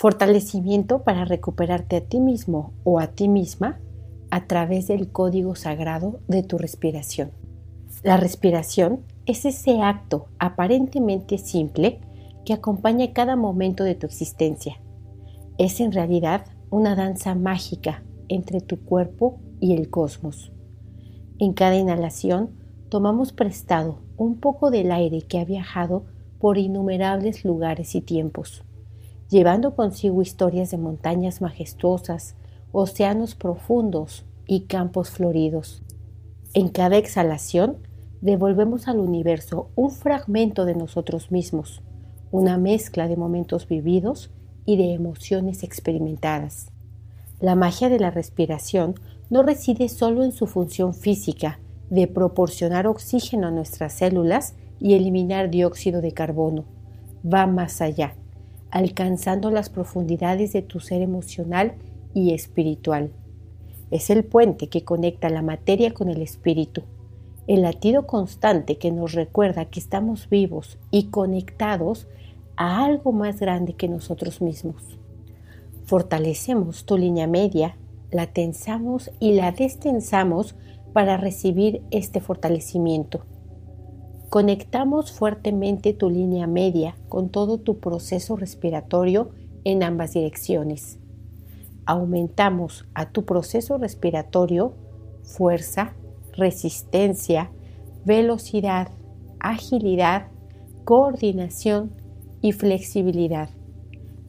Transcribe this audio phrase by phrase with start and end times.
[0.00, 3.80] Fortalecimiento para recuperarte a ti mismo o a ti misma
[4.30, 7.32] a través del código sagrado de tu respiración.
[8.02, 12.00] La respiración es ese acto aparentemente simple
[12.46, 14.80] que acompaña cada momento de tu existencia.
[15.58, 20.50] Es en realidad una danza mágica entre tu cuerpo y el cosmos.
[21.38, 22.52] En cada inhalación
[22.88, 26.06] tomamos prestado un poco del aire que ha viajado
[26.38, 28.64] por innumerables lugares y tiempos,
[29.30, 32.34] llevando consigo historias de montañas majestuosas,
[32.72, 35.82] océanos profundos y campos floridos.
[36.52, 37.78] En cada exhalación
[38.20, 41.80] devolvemos al universo un fragmento de nosotros mismos,
[42.32, 44.30] una mezcla de momentos vividos
[44.66, 46.72] y de emociones experimentadas.
[47.40, 48.96] La magia de la respiración
[49.30, 55.50] no reside solo en su función física de proporcionar oxígeno a nuestras células y eliminar
[55.50, 56.64] dióxido de carbono.
[57.24, 58.14] Va más allá,
[58.70, 61.74] alcanzando las profundidades de tu ser emocional
[62.14, 63.10] y espiritual.
[63.90, 66.82] Es el puente que conecta la materia con el espíritu,
[67.46, 72.06] el latido constante que nos recuerda que estamos vivos y conectados
[72.56, 74.82] a algo más grande que nosotros mismos.
[75.84, 77.76] Fortalecemos tu línea media,
[78.12, 80.54] la tensamos y la destensamos
[80.92, 83.24] para recibir este fortalecimiento.
[84.30, 89.30] Conectamos fuertemente tu línea media con todo tu proceso respiratorio
[89.64, 91.00] en ambas direcciones.
[91.84, 94.72] Aumentamos a tu proceso respiratorio
[95.24, 95.94] fuerza,
[96.32, 97.50] resistencia,
[98.04, 98.92] velocidad,
[99.40, 100.28] agilidad,
[100.84, 101.90] coordinación
[102.40, 103.48] y flexibilidad.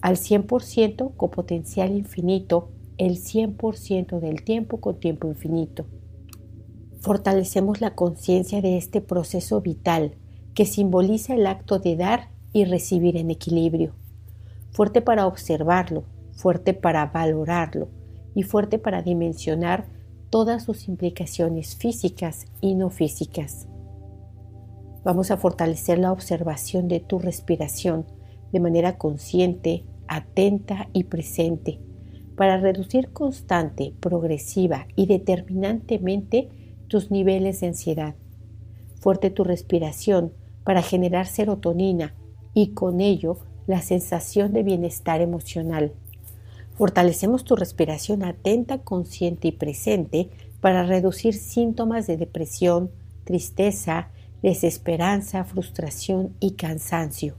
[0.00, 5.86] Al 100% con potencial infinito, el 100% del tiempo con tiempo infinito.
[7.00, 10.16] Fortalecemos la conciencia de este proceso vital
[10.54, 13.94] que simboliza el acto de dar y recibir en equilibrio.
[14.72, 17.88] Fuerte para observarlo, fuerte para valorarlo
[18.34, 19.86] y fuerte para dimensionar
[20.30, 23.68] todas sus implicaciones físicas y no físicas.
[25.04, 28.06] Vamos a fortalecer la observación de tu respiración
[28.52, 31.80] de manera consciente, atenta y presente
[32.38, 36.48] para reducir constante, progresiva y determinantemente
[36.88, 38.14] tus niveles de ansiedad.
[39.00, 40.32] Fuerte tu respiración
[40.64, 42.14] para generar serotonina
[42.54, 45.92] y con ello la sensación de bienestar emocional.
[46.76, 52.90] Fortalecemos tu respiración atenta, consciente y presente para reducir síntomas de depresión,
[53.24, 54.08] tristeza,
[54.42, 57.34] desesperanza, frustración y cansancio.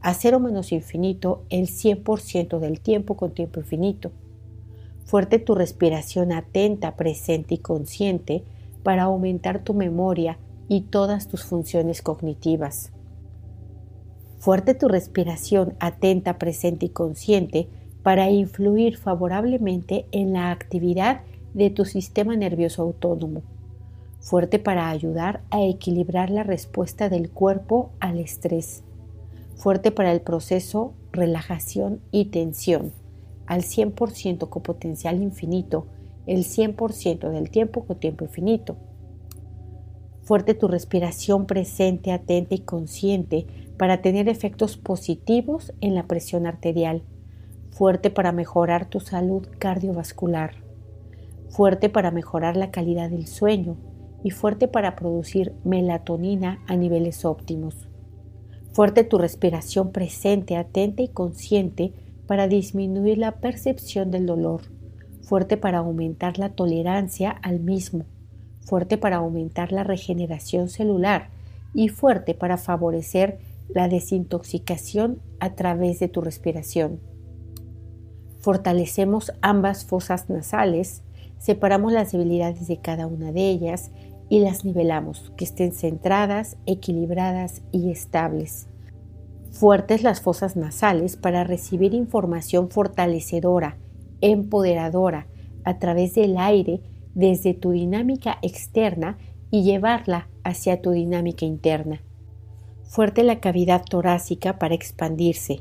[0.00, 4.12] A cero menos infinito el 100% del tiempo con tiempo infinito.
[5.04, 8.44] Fuerte tu respiración atenta, presente y consciente
[8.82, 12.92] para aumentar tu memoria y todas tus funciones cognitivas.
[14.38, 17.68] Fuerte tu respiración atenta, presente y consciente
[18.02, 21.22] para influir favorablemente en la actividad
[21.54, 23.42] de tu sistema nervioso autónomo,
[24.20, 28.84] fuerte para ayudar a equilibrar la respuesta del cuerpo al estrés,
[29.56, 32.92] fuerte para el proceso relajación y tensión,
[33.46, 35.86] al 100% con potencial infinito,
[36.28, 38.76] el 100% del tiempo con tiempo infinito.
[40.22, 43.46] Fuerte tu respiración presente, atenta y consciente
[43.76, 47.02] para tener efectos positivos en la presión arterial
[47.78, 50.56] fuerte para mejorar tu salud cardiovascular,
[51.48, 53.76] fuerte para mejorar la calidad del sueño
[54.24, 57.88] y fuerte para producir melatonina a niveles óptimos.
[58.72, 61.92] Fuerte tu respiración presente, atenta y consciente
[62.26, 64.62] para disminuir la percepción del dolor,
[65.28, 68.06] fuerte para aumentar la tolerancia al mismo,
[68.60, 71.28] fuerte para aumentar la regeneración celular
[71.74, 73.38] y fuerte para favorecer
[73.68, 76.98] la desintoxicación a través de tu respiración.
[78.40, 81.02] Fortalecemos ambas fosas nasales,
[81.36, 83.90] separamos las debilidades de cada una de ellas
[84.30, 88.66] y las nivelamos, que estén centradas, equilibradas y estables.
[89.50, 93.76] Fuertes las fosas nasales para recibir información fortalecedora,
[94.20, 95.26] empoderadora,
[95.64, 96.80] a través del aire
[97.14, 99.18] desde tu dinámica externa
[99.50, 102.02] y llevarla hacia tu dinámica interna.
[102.84, 105.60] Fuerte la cavidad torácica para expandirse,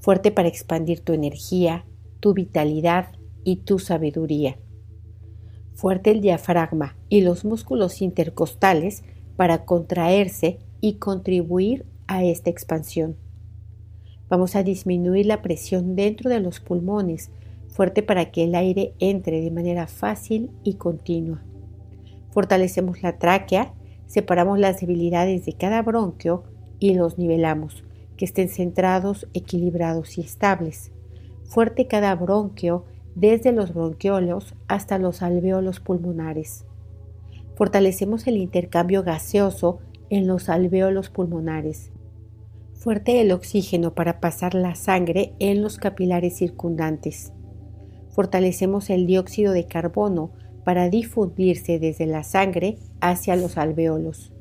[0.00, 1.84] fuerte para expandir tu energía,
[2.20, 3.08] tu vitalidad
[3.44, 4.58] y tu sabiduría.
[5.74, 9.04] Fuerte el diafragma y los músculos intercostales
[9.36, 13.16] para contraerse y contribuir a esta expansión.
[14.28, 17.30] Vamos a disminuir la presión dentro de los pulmones,
[17.74, 21.42] fuerte para que el aire entre de manera fácil y continua.
[22.30, 23.74] Fortalecemos la tráquea,
[24.06, 26.44] separamos las debilidades de cada bronquio
[26.78, 27.84] y los nivelamos,
[28.16, 30.90] que estén centrados, equilibrados y estables
[31.54, 32.84] fuerte cada bronquio
[33.14, 36.64] desde los bronquiolos hasta los alveolos pulmonares.
[37.54, 39.78] Fortalecemos el intercambio gaseoso
[40.10, 41.92] en los alveolos pulmonares.
[42.72, 47.32] Fuerte el oxígeno para pasar la sangre en los capilares circundantes.
[48.14, 50.30] Fortalecemos el dióxido de carbono
[50.64, 54.32] para difundirse desde la sangre hacia los alveolos.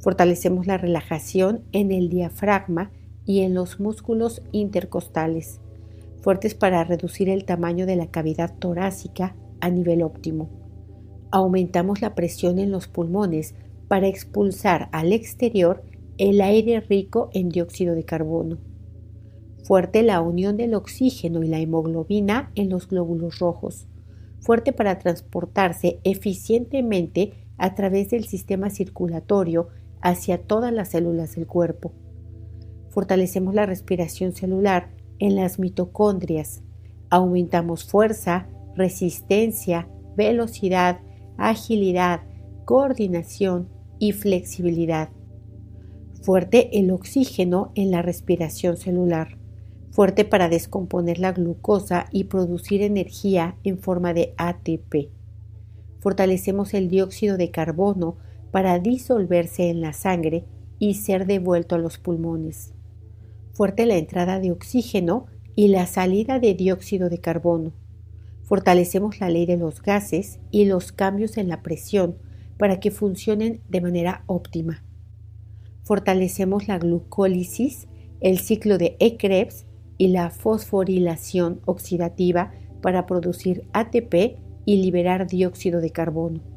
[0.00, 2.90] Fortalecemos la relajación en el diafragma
[3.26, 5.60] y en los músculos intercostales,
[6.22, 10.48] fuertes para reducir el tamaño de la cavidad torácica a nivel óptimo.
[11.30, 13.54] Aumentamos la presión en los pulmones
[13.86, 15.82] para expulsar al exterior
[16.16, 18.58] el aire rico en dióxido de carbono.
[19.64, 23.86] Fuerte la unión del oxígeno y la hemoglobina en los glóbulos rojos.
[24.40, 29.68] Fuerte para transportarse eficientemente a través del sistema circulatorio
[30.02, 31.92] hacia todas las células del cuerpo.
[32.90, 36.62] Fortalecemos la respiración celular en las mitocondrias.
[37.08, 41.00] Aumentamos fuerza, resistencia, velocidad,
[41.38, 42.20] agilidad,
[42.66, 45.08] coordinación y flexibilidad.
[46.20, 49.38] Fuerte el oxígeno en la respiración celular.
[49.94, 55.08] Fuerte para descomponer la glucosa y producir energía en forma de ATP.
[56.00, 58.16] Fortalecemos el dióxido de carbono
[58.50, 60.46] para disolverse en la sangre
[60.80, 62.74] y ser devuelto a los pulmones.
[63.52, 67.72] Fuerte la entrada de oxígeno y la salida de dióxido de carbono.
[68.42, 72.16] Fortalecemos la ley de los gases y los cambios en la presión
[72.58, 74.82] para que funcionen de manera óptima.
[75.84, 77.86] Fortalecemos la glucólisis,
[78.20, 79.66] el ciclo de e Krebs
[79.98, 82.52] y la fosforilación oxidativa
[82.82, 86.54] para producir ATP y liberar dióxido de carbono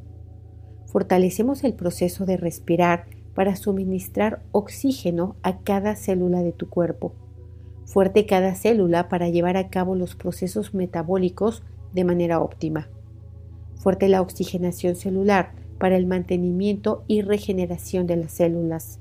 [0.88, 3.06] fortalecemos el proceso de respirar
[3.36, 7.14] para suministrar oxígeno a cada célula de tu cuerpo.
[7.86, 11.62] Fuerte cada célula para llevar a cabo los procesos metabólicos
[11.94, 12.90] de manera óptima.
[13.76, 19.00] Fuerte la oxigenación celular para el mantenimiento y regeneración de las células.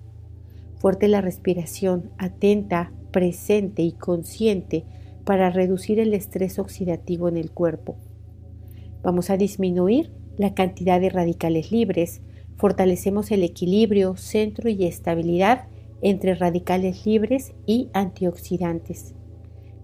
[0.77, 4.85] Fuerte la respiración atenta, presente y consciente
[5.25, 7.97] para reducir el estrés oxidativo en el cuerpo.
[9.03, 12.21] Vamos a disminuir la cantidad de radicales libres,
[12.57, 15.65] fortalecemos el equilibrio, centro y estabilidad
[16.03, 19.15] entre radicales libres y antioxidantes.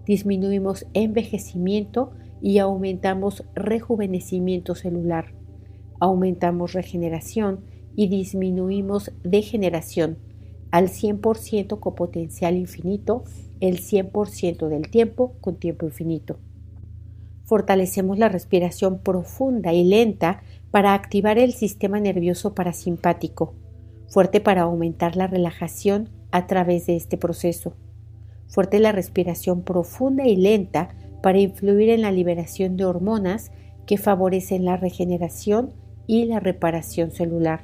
[0.05, 5.33] Disminuimos envejecimiento y aumentamos rejuvenecimiento celular.
[5.99, 7.61] Aumentamos regeneración
[7.95, 10.19] y disminuimos degeneración
[10.73, 13.23] al 100% con potencial infinito,
[13.59, 16.37] el 100% del tiempo con tiempo infinito
[17.53, 20.41] fortalecemos la respiración profunda y lenta
[20.71, 23.53] para activar el sistema nervioso parasimpático,
[24.07, 27.75] fuerte para aumentar la relajación a través de este proceso.
[28.47, 33.51] Fuerte la respiración profunda y lenta para influir en la liberación de hormonas
[33.85, 35.73] que favorecen la regeneración
[36.07, 37.61] y la reparación celular.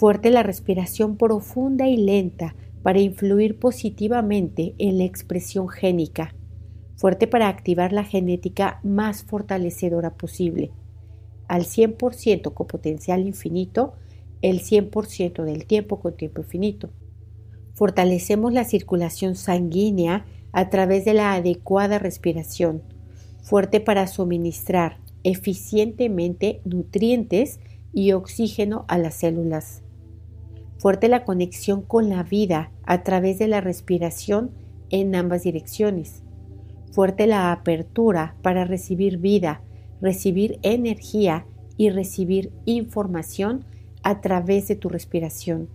[0.00, 6.34] Fuerte la respiración profunda y lenta para influir positivamente en la expresión génica
[7.00, 10.70] fuerte para activar la genética más fortalecedora posible,
[11.48, 13.94] al 100% con potencial infinito,
[14.42, 16.90] el 100% del tiempo con tiempo infinito.
[17.72, 22.82] Fortalecemos la circulación sanguínea a través de la adecuada respiración,
[23.42, 27.60] fuerte para suministrar eficientemente nutrientes
[27.94, 29.82] y oxígeno a las células.
[30.80, 34.50] Fuerte la conexión con la vida a través de la respiración
[34.90, 36.24] en ambas direcciones
[36.90, 39.62] fuerte la apertura para recibir vida,
[40.00, 41.46] recibir energía
[41.76, 43.64] y recibir información
[44.02, 45.68] a través de tu respiración.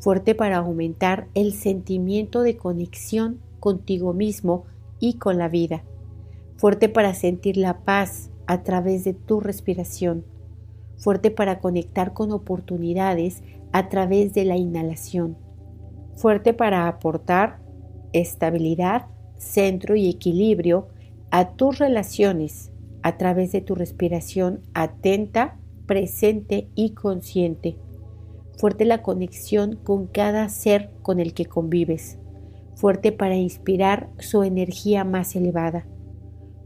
[0.00, 4.64] Fuerte para aumentar el sentimiento de conexión contigo mismo
[4.98, 5.82] y con la vida.
[6.56, 10.24] Fuerte para sentir la paz a través de tu respiración.
[10.96, 15.36] Fuerte para conectar con oportunidades a través de la inhalación.
[16.16, 17.60] Fuerte para aportar
[18.12, 19.06] estabilidad
[19.38, 20.88] centro y equilibrio
[21.30, 22.70] a tus relaciones
[23.02, 27.76] a través de tu respiración atenta, presente y consciente.
[28.58, 32.18] Fuerte la conexión con cada ser con el que convives.
[32.74, 35.86] Fuerte para inspirar su energía más elevada.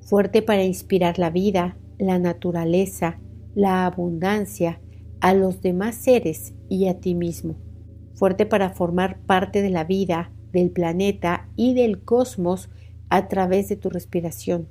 [0.00, 3.20] Fuerte para inspirar la vida, la naturaleza,
[3.54, 4.80] la abundancia
[5.24, 7.54] a los demás seres y a ti mismo.
[8.12, 12.68] Fuerte para formar parte de la vida, del planeta y del cosmos
[13.08, 14.68] a través de tu respiración,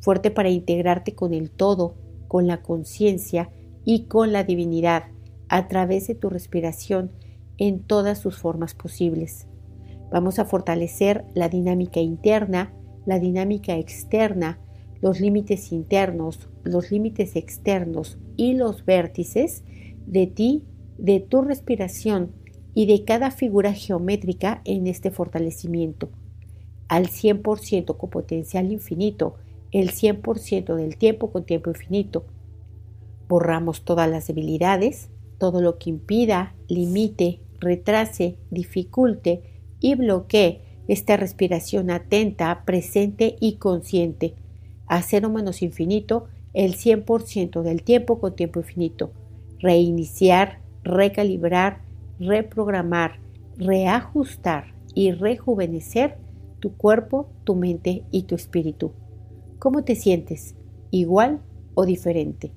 [0.00, 1.94] fuerte para integrarte con el todo,
[2.26, 3.50] con la conciencia
[3.84, 5.08] y con la divinidad
[5.50, 7.12] a través de tu respiración
[7.58, 9.46] en todas sus formas posibles.
[10.10, 12.72] Vamos a fortalecer la dinámica interna,
[13.04, 14.58] la dinámica externa,
[15.02, 19.62] los límites internos, los límites externos y los vértices
[20.06, 20.64] de ti,
[20.98, 22.32] de tu respiración
[22.74, 26.10] y de cada figura geométrica en este fortalecimiento.
[26.88, 29.36] Al 100% con potencial infinito,
[29.70, 32.26] el 100% del tiempo con tiempo infinito.
[33.28, 35.08] Borramos todas las debilidades,
[35.38, 39.42] todo lo que impida, limite, retrase, dificulte
[39.80, 44.34] y bloquee esta respiración atenta, presente y consciente.
[44.86, 49.12] A cero menos infinito, el 100% del tiempo con tiempo infinito.
[49.60, 51.82] Reiniciar, recalibrar,
[52.18, 53.20] reprogramar,
[53.56, 56.18] reajustar y rejuvenecer
[56.60, 58.92] tu cuerpo, tu mente y tu espíritu.
[59.58, 60.54] ¿Cómo te sientes?
[60.90, 61.40] ¿Igual
[61.74, 62.52] o diferente?